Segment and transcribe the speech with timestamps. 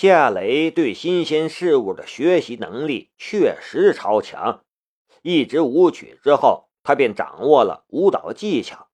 [0.00, 4.64] 夏雷对新鲜事物的学习能力确实超强。
[5.20, 8.88] 一支舞曲之后，他便掌握了舞蹈技巧，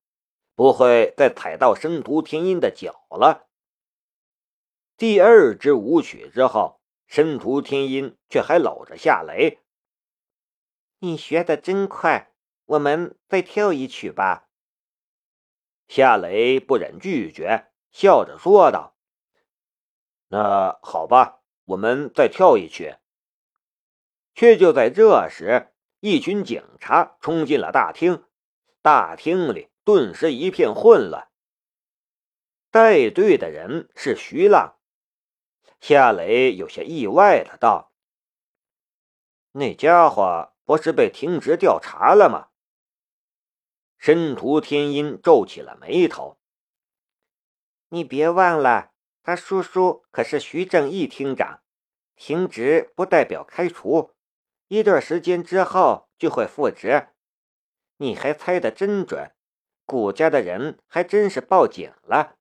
[0.56, 3.46] 不会再踩到申屠天音的脚了。
[4.96, 9.60] 第二支舞曲之后，申屠天音却还搂着夏雷
[10.98, 12.32] ：“你学的真快，
[12.64, 14.48] 我们再跳一曲吧。”
[15.86, 18.94] 夏雷不忍拒绝，笑着说道
[20.28, 22.96] ：“那好吧，我们再跳一曲。”
[24.34, 28.24] 却就在这时，一群警察冲进了大厅，
[28.82, 31.28] 大厅里顿时一片混乱。
[32.70, 34.76] 带队的人是徐浪，
[35.80, 37.92] 夏雷有些意外的道
[39.52, 42.48] ：“那家伙不是被停职调查了吗？”
[43.96, 46.38] 申屠天音皱起了眉头
[47.88, 48.92] ：“你别忘了，
[49.26, 51.60] 他叔叔可是徐正义厅长，
[52.14, 54.14] 停职不代表开除。”
[54.68, 57.08] 一段时间之后就会复职，
[57.96, 59.32] 你还猜得真准。
[59.84, 62.36] 谷家的人还真是报警了，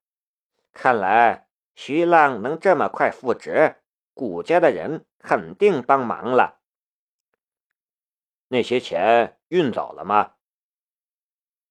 [0.72, 3.82] 看来徐浪能这么快复职，
[4.14, 6.60] 谷家的人肯定帮忙了。
[8.46, 10.34] 那些钱运走了吗？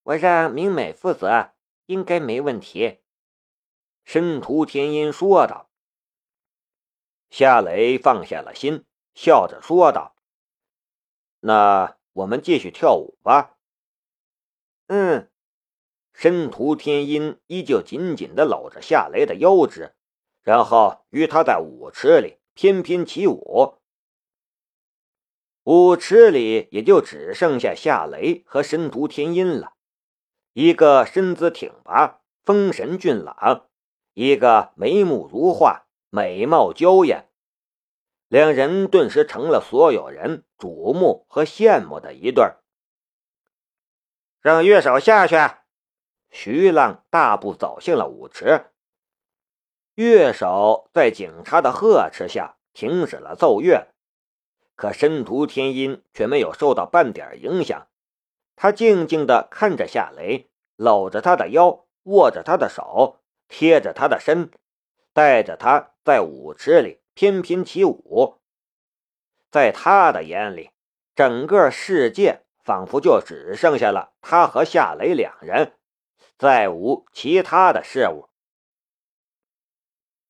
[0.03, 1.53] 我让明美负责，
[1.85, 2.99] 应该没问题。
[4.05, 5.69] 申屠天音说道。
[7.31, 10.15] 夏雷放下了心，笑着说道。
[11.39, 13.57] 那我们继续跳舞吧。
[14.87, 15.29] 嗯，
[16.13, 19.95] 申屠天音依旧紧紧地搂着夏雷的腰肢，
[20.43, 23.79] 然后与他在舞池里翩翩起舞。
[25.63, 29.73] 舞池里也就只剩下夏雷和申屠天音了，
[30.53, 33.67] 一个身姿挺拔、风神俊朗，
[34.15, 37.29] 一个眉目如画、美貌娇艳。
[38.29, 42.63] 两人顿时成了所有人瞩目和羡慕的一对儿。
[44.39, 45.35] 让乐手下去。
[46.29, 48.67] 徐浪大步走进了舞池。
[49.95, 53.89] 乐手在警察的呵斥下停止了奏乐，
[54.75, 57.87] 可申屠天音却没有受到半点影响。
[58.55, 63.19] 他静静地看着夏雷，搂着他的腰，握着他的手，
[63.57, 64.51] 贴着他的身，
[65.13, 66.99] 带着他在舞池里。
[67.13, 68.41] 翩翩起舞，
[69.49, 70.71] 在他的眼里，
[71.15, 75.77] 整个世界仿佛就只剩下了他和夏雷两人，
[76.37, 78.27] 再无其他的事物。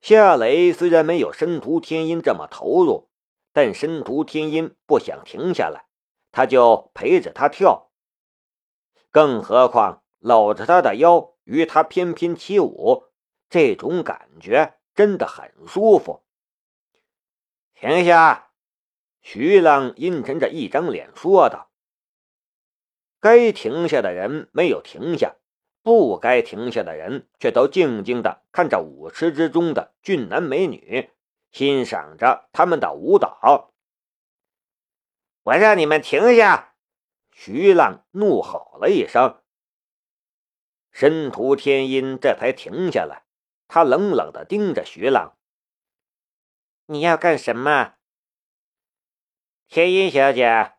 [0.01, 3.09] 夏雷虽然没有申屠天音这么投入，
[3.51, 5.87] 但申屠天音不想停下来，
[6.31, 7.89] 他就陪着他跳。
[9.09, 13.05] 更何况搂着他的腰，与他翩翩起舞，
[13.55, 16.25] 这种感觉真的很舒服。
[17.73, 18.51] 停下！
[19.21, 21.71] 徐浪阴沉着一张脸说道
[23.21, 25.37] ：“该停下的人没有停下，
[25.83, 31.11] 不该停下的人却都静静的看着舞池之中的俊男美女，
[31.53, 33.71] 欣赏着他们的舞蹈。”
[35.43, 36.75] 我让你们停下！
[37.31, 39.41] 徐浪怒吼了一声。
[40.91, 43.23] 申屠天音这才停下来，
[43.67, 45.37] 他冷冷的盯着徐浪。
[46.87, 47.95] 你要干什么，
[49.67, 50.73] 天音小姐？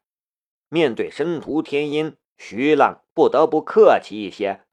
[0.69, 4.64] 面对申屠天音，徐浪不得不客气一些。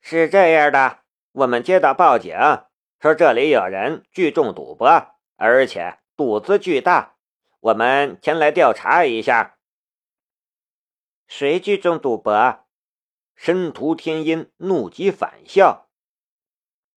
[0.00, 2.36] 是这样的，我们接到报警，
[3.00, 7.16] 说这里有人聚众赌博，而且赌资巨大，
[7.60, 9.58] 我们前来调查一下。
[11.26, 12.66] 谁聚众赌博？
[13.34, 15.88] 申屠天音怒极反笑。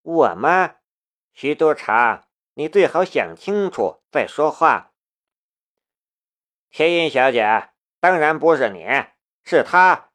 [0.06, 0.76] 我吗？
[1.32, 2.28] 徐督察。
[2.54, 4.92] 你最好想清楚再说话。
[6.70, 8.86] 天音小姐，当然不是你，
[9.44, 10.10] 是他。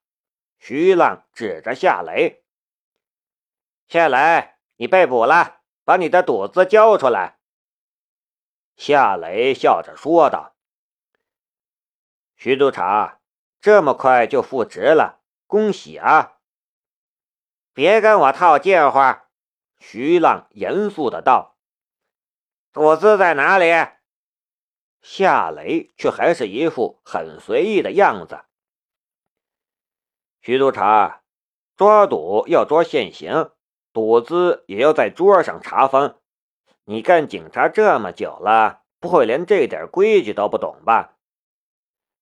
[0.57, 2.43] 徐浪指着夏雷。
[3.89, 7.37] 夏雷，你被捕了，把你的赌资交出来。
[8.77, 10.55] 夏雷笑着说道
[12.35, 13.19] ：“徐督察，
[13.59, 16.37] 这么快就复职了，恭喜啊！”
[17.73, 18.97] 别跟我套近乎。
[19.81, 21.57] 徐浪严肃的道。
[22.71, 23.65] 赌资在哪里？
[25.01, 28.45] 夏雷却还是一副很随意的样子。
[30.39, 31.23] 徐督察，
[31.75, 33.49] 抓赌要抓现行，
[33.91, 36.15] 赌资也要在桌上查封。
[36.85, 41.17] 你干警察这么久了，不会连这点规矩都不懂吧？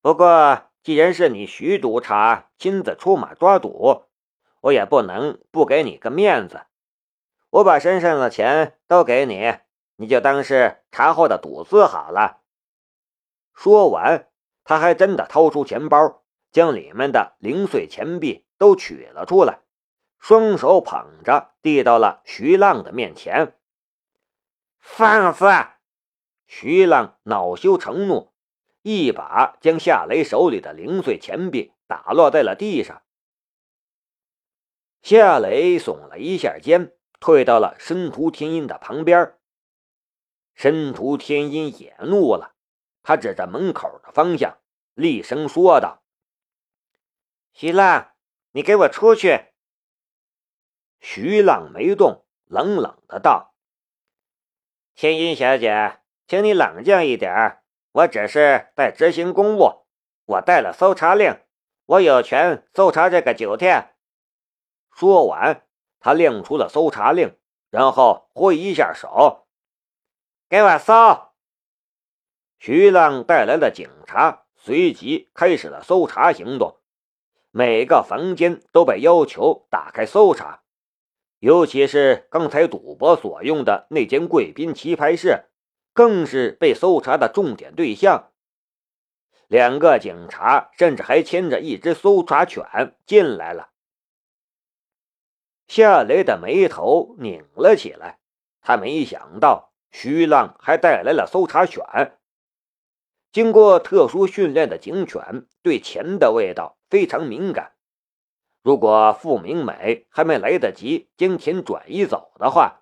[0.02, 4.06] 不过，既然是你徐督察亲自出马抓赌，
[4.62, 6.66] 我也不能不给你个面子。
[7.50, 9.58] 我把身上的钱都给你。
[9.96, 12.42] 你就当是茶后的赌资好了。”
[13.54, 14.30] 说完，
[14.64, 19.60] 他还真的掏出钱包，将里面的零碎钱币都取了出来，
[20.18, 23.58] 双手捧着递到了徐浪的面前。
[24.80, 25.46] 放肆！
[26.48, 28.32] 徐浪恼羞成怒，
[28.82, 33.02] 一把将夏雷手里的零碎钱币打落在了地上。
[35.02, 39.38] 夏雷耸了一下肩，退到了申屠天音的旁边。
[40.54, 42.56] 申屠天音也怒了，
[43.04, 44.60] 他指着门口的方向，
[44.94, 46.04] 厉声说道
[47.54, 48.14] ：“徐浪，
[48.52, 49.46] 你给我出去！”
[51.00, 53.54] 徐浪没动，冷冷的道
[54.96, 55.96] ：“天音小姐。”
[56.30, 59.88] 请你冷静一点，我只是在执行公务，
[60.26, 61.42] 我带了搜查令，
[61.88, 63.96] 我有权搜查这个酒店。
[64.92, 65.68] 说完，
[66.00, 67.36] 他亮出了搜查令，
[67.70, 69.48] 然后挥一下手，
[70.50, 70.94] 给我搜。
[72.58, 76.78] 徐浪带来的警察随即开始了搜查行动，
[77.52, 80.62] 每个房间都被要求打开搜查，
[81.40, 85.46] 尤其是刚才赌博所用的那间贵宾棋牌室。
[85.92, 88.32] 更是被搜查的重点对象。
[89.48, 93.72] 两个警察甚至还牵着一只搜查犬进来了。
[95.70, 98.20] 夏雷的眉头拧了起来，
[98.60, 101.86] 他没想到徐浪还带来了搜查犬。
[103.32, 107.72] 经过特殊训练的警犬对钱的味道非常敏感，
[108.62, 112.82] 如果傅明美还没来得及将钱转移走的话，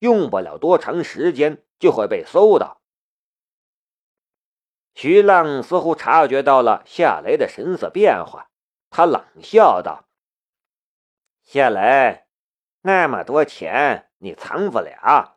[0.00, 1.62] 用不了多长时间。
[1.82, 2.80] 就会被搜到。
[4.94, 8.52] 徐浪似乎察觉到了夏雷的神色变化，
[8.88, 10.04] 他冷笑道
[11.52, 12.24] ：“夏雷，
[12.80, 15.36] 那么多钱你藏不了。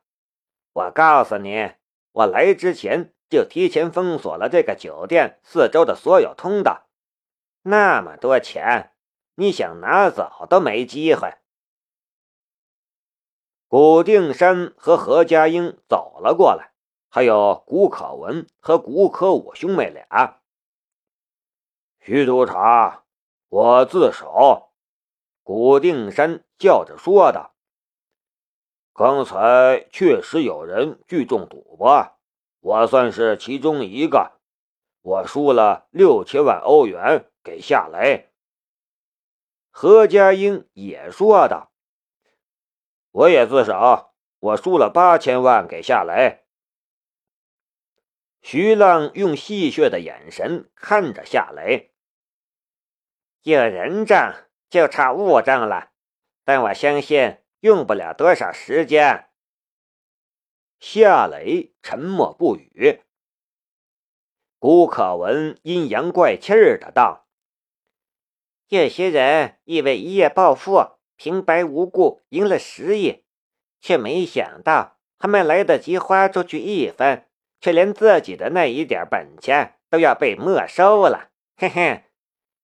[0.72, 1.74] 我告诉你，
[2.14, 6.88] 我来之前就提前封锁了这个酒店四周的所有通道。
[7.64, 8.94] 那么多钱，
[9.36, 11.34] 你想拿走都没机会。”
[13.68, 16.72] 古定山和何家英走了过来，
[17.10, 20.40] 还有古可文和古可武兄妹俩。
[22.00, 23.04] 徐督察，
[23.50, 24.65] 我自首。
[25.46, 27.54] 古定山笑着说道
[28.96, 32.18] ：“刚才确实有人聚众赌博，
[32.62, 34.40] 我算是其中一个。
[35.04, 38.32] 我输了六千万欧元给夏雷。”
[39.70, 41.72] 何家英也说道。
[43.12, 46.44] 我也自首，我输了八千万给夏雷。
[48.42, 51.94] 徐浪用戏谑的眼神看着夏雷，
[53.44, 54.45] 有人证
[54.76, 55.92] 就差物证了，
[56.44, 59.30] 但我相信用不了多少时间。
[60.82, 63.00] 夏雷沉默不语。
[64.60, 67.26] 古可文阴阳怪气儿的道
[68.68, 73.24] ：“有些人以为一夜暴富。”平白无故赢了十亿，
[73.80, 77.26] 却没想到还没来得及花出去一分，
[77.62, 81.30] 却连自己的那一点本钱都要被没收了。
[81.56, 82.04] 嘿嘿，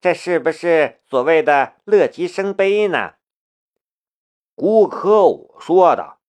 [0.01, 3.13] 这是不是所谓的乐极生悲呢？
[4.55, 6.19] 吴可武说道：“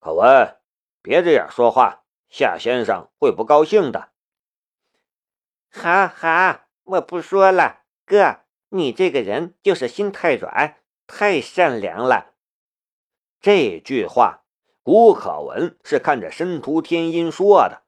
[0.00, 0.56] 可文，
[1.00, 4.10] 别这样说话，夏先生会不高兴的。”
[5.70, 8.40] 好好，我不说了，哥。
[8.70, 12.34] 你这个人就是心太软，太善良了。
[13.40, 14.42] 这句话，
[14.82, 17.84] 古可文是看着申屠天音说的。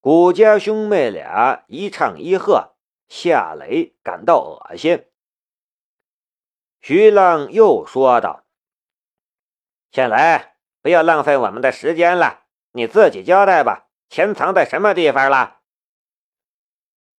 [0.00, 2.75] 古家兄妹俩一唱一和，
[3.08, 5.06] 夏雷感到恶心。
[6.80, 8.44] 徐浪又说道
[9.90, 15.60] ：“夏雷，不要浪费我们的时间了，你自己交代吧，钱藏在什么地方了？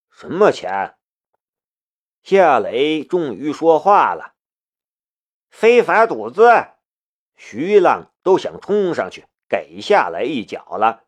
[0.09, 0.97] 什么钱？”
[2.23, 4.35] 夏雷终于说话了
[5.49, 6.43] ：“非法赌资。”
[7.39, 11.03] 徐浪都想冲上去给夏雷一脚了。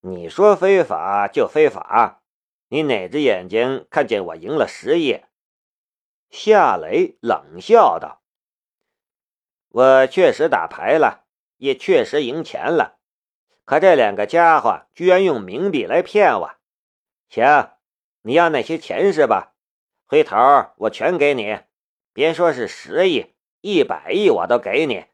[0.00, 2.21] 你说非法就非法，
[2.72, 5.20] 你哪只眼睛看见我赢了十亿？
[6.30, 8.22] 夏雷冷笑道
[9.68, 11.26] ：“我确实打牌了，
[11.58, 12.98] 也确实赢钱了，
[13.66, 16.54] 可这两个家伙居然用冥币来骗我。
[17.28, 17.44] 行。”
[18.24, 19.52] 你要那些钱是吧？
[20.06, 20.36] 回头
[20.78, 21.58] 我全给你，
[22.14, 25.04] 别说是十亿、一百亿，我都给你。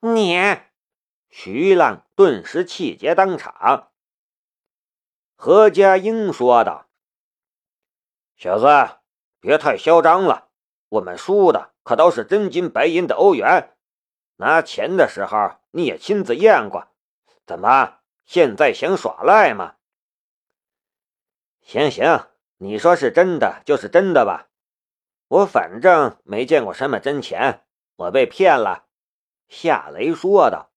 [0.00, 0.40] 你，
[1.28, 3.91] 徐浪顿时气结当场。
[5.44, 6.86] 何家英说道
[8.38, 9.00] ：“小子，
[9.40, 10.50] 别太嚣张了，
[10.88, 13.76] 我们输的可都是真金白银的欧元，
[14.36, 16.86] 拿钱的时候你也亲自验过，
[17.44, 19.74] 怎么现在想耍赖吗？
[21.60, 24.46] 行行，你说是真的就是真的吧，
[25.26, 27.64] 我反正没见过什么真钱，
[27.96, 28.86] 我被骗了。”
[29.50, 30.70] 夏雷说道。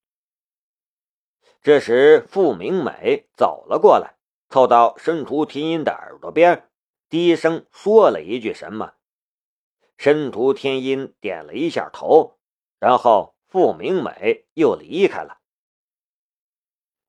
[1.62, 4.15] 这时，傅明美走了过来，
[4.56, 6.70] 凑到申屠天音的耳朵边，
[7.10, 8.94] 低声说了一句什么。
[9.98, 12.40] 申屠天音点了一下头，
[12.80, 15.40] 然后傅明美又离开了。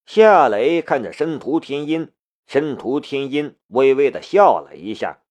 [0.06, 2.12] 夏雷看着申屠天音，
[2.48, 5.22] 申屠天音微微的笑了一下，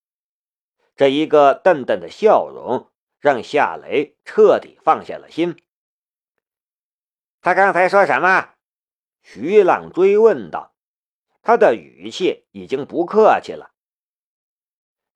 [0.95, 5.62] 这一个淡淡的笑容让夏雷彻底放下了心。
[7.41, 8.51] 他刚才说什么？
[9.22, 10.75] 徐浪追问道，
[11.46, 13.72] 他的语气已经不客气了。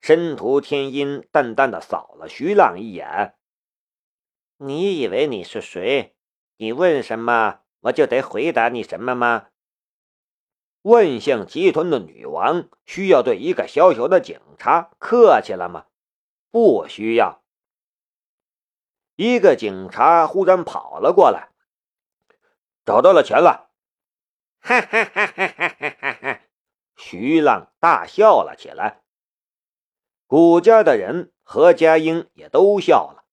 [0.00, 3.34] 申屠天音淡淡的扫了徐浪一眼
[4.56, 6.14] ：“你以为你是谁？
[6.56, 9.48] 你问什么，我就得回答你什么吗？
[10.82, 15.86] 万象集团的女王需要对一个小小的警察客气了吗？
[16.52, 17.42] 不需要。”
[19.16, 21.50] 一个警察忽然跑了过来
[22.86, 23.66] ：“找到了钱了。”
[24.60, 25.96] 哈哈哈哈哈！
[26.00, 26.40] 哈哈！
[26.96, 29.00] 徐浪大笑了起来。
[30.26, 33.24] 古家的人何家英也都笑了。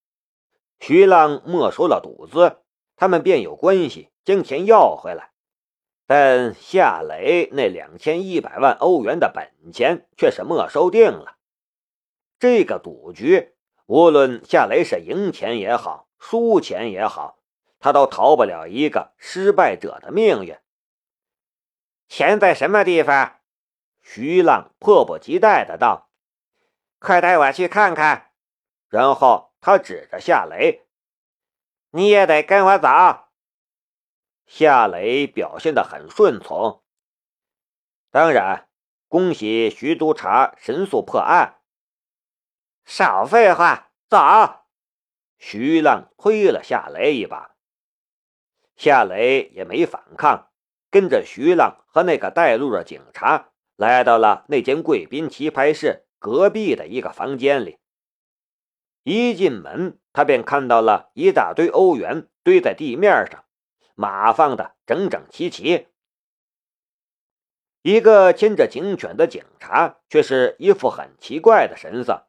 [0.80, 2.60] 徐浪没收了赌资，
[2.96, 5.32] 他们便有关系将钱要回来。
[6.06, 11.36] 但夏雷那两千一百万欧元的本钱却是没收定了。
[12.40, 13.54] 这个赌局，
[13.86, 17.40] 无论夏雷是赢钱也好，输钱也好，
[17.80, 20.56] 他都逃不了一个失败者的命运。
[22.08, 23.40] 钱在什么地方？
[24.02, 26.10] 徐浪迫不及待的道
[27.00, 28.32] ：“快带我去看看。”
[28.88, 30.88] 然后他指着夏雷
[31.92, 32.88] ：“你也得跟我走。”
[34.48, 36.84] 夏雷表现的很顺从。
[38.12, 38.70] 当然，
[39.10, 41.62] 恭喜徐督察神速破案。
[42.86, 44.64] 少废话，走！
[45.38, 47.58] 徐浪推了夏雷一把，
[48.78, 50.47] 夏雷也没反抗。
[50.90, 57.78] 跟着徐浪和那个带路的警察来到了那间贵宾棋牌室隔壁的一个房间里。
[59.04, 63.46] 一进门，他便看到了一大堆欧元堆在地面上，
[63.96, 65.88] 码放的整整齐齐。
[67.82, 72.28] 一个牵着警犬的警察却是一副很奇怪的神色。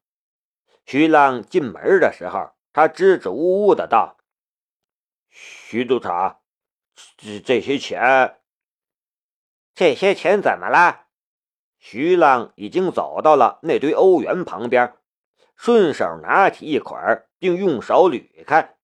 [0.86, 4.18] 徐浪进门的时候，他支支吾吾的道
[5.30, 6.40] ：“徐督察，
[7.16, 8.36] 这这些钱……”
[9.78, 11.06] 这些钱怎么了？
[11.78, 14.94] 徐浪已经走到了那堆欧元旁边，
[15.54, 16.98] 顺手拿起一捆，
[17.38, 18.74] 并用手捋开。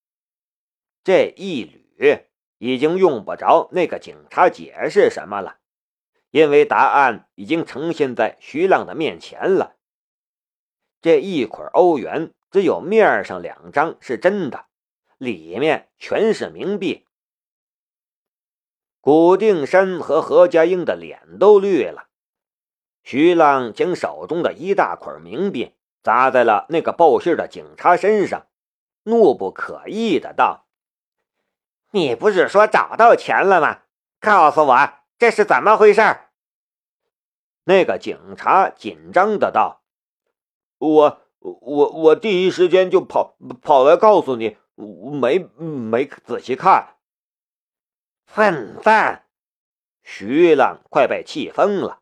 [1.03, 1.65] 这一
[1.99, 2.23] 捋，
[2.59, 5.57] 已经用不着那个警察解释什么了，
[6.31, 9.75] 因为答案已经呈现在徐浪的面前了。
[11.01, 14.67] 这一捆欧元，只有面上两张是真的，
[15.17, 17.04] 里面全是冥币。
[19.05, 22.07] 古定山和何家英的脸都绿了。
[23.03, 28.47] 徐浪将手中的一大捆冥币砸在了那个报信的警察身上，
[29.03, 30.65] 怒不可遏的道
[31.93, 33.81] ：“你不是说找到钱了吗？
[34.19, 36.01] 告诉我这是怎么回事？”
[37.65, 39.83] 那个警察紧张的道
[40.79, 46.93] ：“我我我第一时间就跑跑来告诉你，没没仔细看。”
[48.25, 49.23] 混蛋！
[50.03, 52.01] 徐浪快被气疯了。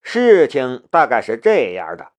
[0.00, 2.12] 事情大概是这样的：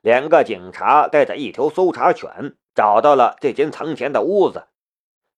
[0.00, 4.66] 两个警察带着一条搜查犬找到了这间藏钱的屋子，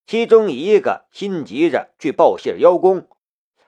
[0.07, 3.09] 其中一个心急着去报信邀功，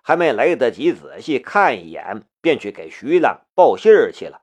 [0.01, 4.43] 还没来得及仔细看一眼，便去给徐浪报信去了。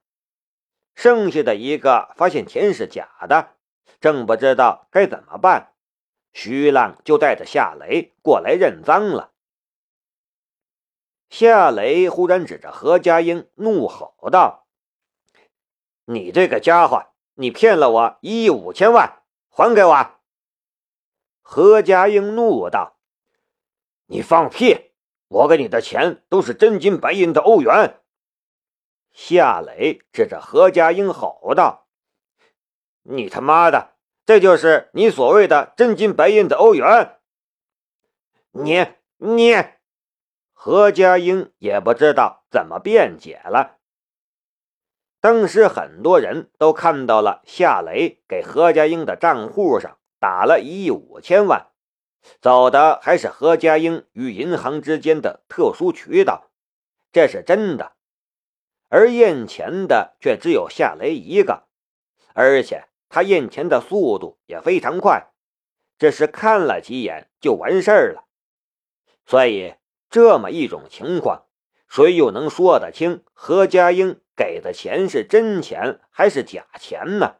[0.93, 3.55] 剩下的一个发现钱是假的，
[3.99, 5.68] 正不知道该怎么办。
[6.31, 9.33] 徐浪就带着夏雷过来认赃了。
[11.29, 14.67] 夏雷忽然指着何家英，怒吼道
[16.05, 20.19] ：“你这个家伙，你骗了我一亿五千万，还给我！”
[21.41, 22.99] 何家英怒道
[24.07, 24.91] ：“你放屁！
[25.27, 28.01] 我给你的钱都是真金白银的欧元！”
[29.13, 31.87] 夏雷指着何家英吼道
[33.03, 33.95] ：“你他妈的！”
[34.29, 37.17] 这就是你所谓的真金白银的欧元？
[38.51, 38.85] 你
[39.17, 39.55] 你，
[40.53, 43.77] 何家英也不知道怎么辩解了。
[45.19, 51.71] 当时很多人都看到了夏雷给何家英的账户上打了一亿五千万，
[52.39, 56.51] 走的还是何家英与银行之间的特殊渠道，
[57.11, 57.93] 这是真的。
[58.89, 61.63] 而验钱的却只有夏雷一个，
[62.35, 65.31] 而且他验钱的速度也非常快，
[65.97, 68.25] 只是看了几眼就完事儿了。
[69.25, 69.75] 所以
[70.09, 71.45] 这么一种情况，
[71.87, 77.37] 谁又能说得清何家英给的钱是真钱还是假钱呢？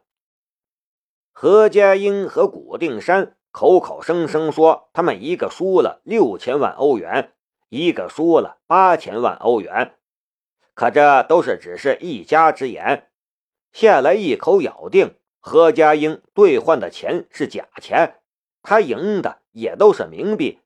[1.32, 7.32] 何家英和古定山口口声声说他们一个输了六千万欧元，
[7.68, 9.96] 一个输了八千万欧元。
[10.74, 13.10] 可这都是只是一家之言，
[13.72, 18.20] 夏来一口咬定何家英兑换的钱是假钱，
[18.62, 20.60] 他赢的也都是冥币。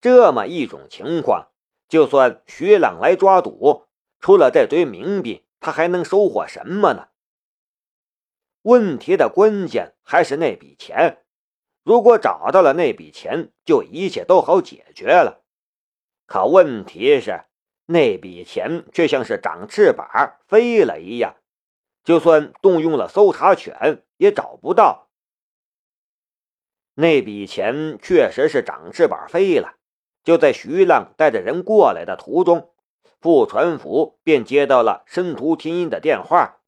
[0.00, 1.48] 这么一种情况，
[1.88, 3.86] 就算徐朗来抓赌，
[4.18, 7.08] 除了这堆冥币，他还能收获什么呢？
[8.62, 11.24] 问题的关键还是那笔钱，
[11.82, 15.42] 如果找到了那笔钱，就一切都好解决了。
[16.26, 17.44] 可问题是。
[17.86, 21.34] 那笔钱却像是长翅膀飞了一样，
[22.04, 25.08] 就算动用了搜查权也找不到。
[26.94, 29.76] 那笔钱确实是长翅膀飞了。
[30.22, 32.72] 就在徐浪带着人过来的途中，
[33.20, 36.60] 傅传府便接到了申屠天音的电话，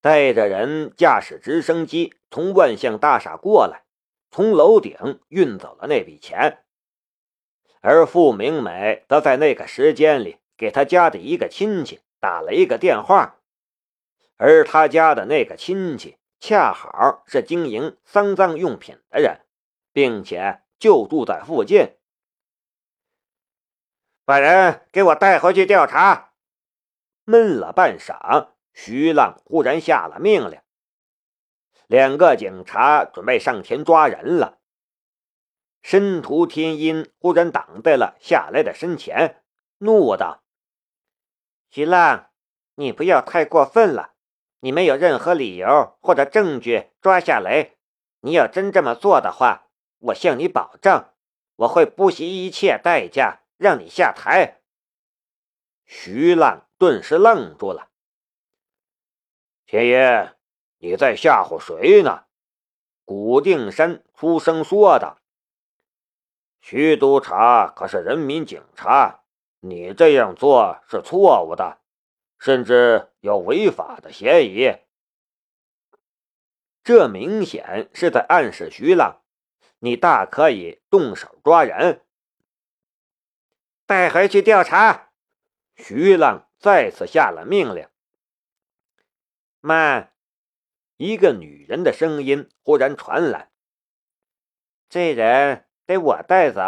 [0.00, 3.84] 带着人驾驶直升机从万象大厦过来，
[4.30, 6.64] 从楼顶运走了那笔钱。
[7.80, 10.38] 而傅明美则在那个时间里。
[10.60, 13.39] 给他家的一个亲戚打了一个电话，
[14.42, 19.42] 而他家的那个亲戚恰好是经营丧葬用品的人，
[19.92, 21.98] 并且就住在附近。
[24.24, 26.32] 把人给我带回去调查。
[27.24, 30.58] 闷了半晌，徐浪忽然下了命令，
[31.86, 34.58] 两个警察准备上前抓人了。
[35.82, 39.42] 申屠天音忽然挡在了夏来的身前，
[39.76, 40.42] 怒道。
[41.68, 42.30] 徐浪，
[42.76, 44.14] 你不要太过分了！
[44.60, 47.72] 你没有任何理由或者证据抓下来。
[48.20, 49.68] 你要真这么做的话，
[49.98, 51.06] 我向你保证，
[51.56, 54.60] 我会不惜一切代价让你下台。
[55.86, 57.88] 徐浪顿时愣住了。
[59.66, 60.34] 天爷，
[60.78, 62.24] 你在吓唬谁呢？
[63.04, 65.18] 古定山出声说道
[66.60, 69.24] ：“徐督察可是人民警察。”
[69.62, 71.79] 你这样做是错误的，
[72.40, 74.76] 甚至有违法的嫌疑。
[76.82, 79.22] 这明显是在暗示徐浪，
[79.78, 82.04] 你大可以动手抓人，
[83.86, 85.12] 带回去调查。
[85.76, 87.86] 徐浪再次下了命令。
[89.60, 90.14] 慢，
[90.96, 93.50] 一个女人的声音忽然传来
[94.88, 96.60] ：“这人得我带走。”